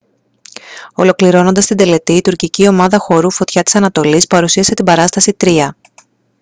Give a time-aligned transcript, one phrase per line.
[0.93, 5.75] ολοκληρώνοντας την τελετή η τουρκική ομάδα χορού φωτιά της ανατολής παρουσίασε την παράσταση «τροία»